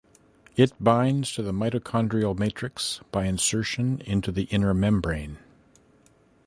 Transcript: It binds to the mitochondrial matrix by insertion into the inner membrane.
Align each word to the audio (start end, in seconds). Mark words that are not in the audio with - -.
It 0.55 0.73
binds 0.83 1.31
to 1.33 1.43
the 1.43 1.51
mitochondrial 1.51 2.35
matrix 2.35 3.01
by 3.11 3.25
insertion 3.25 4.01
into 4.07 4.31
the 4.31 4.45
inner 4.45 4.73
membrane. 4.73 5.37